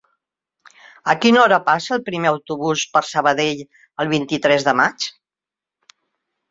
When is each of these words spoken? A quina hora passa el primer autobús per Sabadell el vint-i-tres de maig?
A 1.13 1.15
quina 1.25 1.39
hora 1.41 1.59
passa 1.67 1.93
el 1.97 2.03
primer 2.09 2.31
autobús 2.31 2.87
per 2.97 3.05
Sabadell 3.11 3.63
el 4.05 4.11
vint-i-tres 4.17 4.69
de 4.71 4.77
maig? 4.83 5.11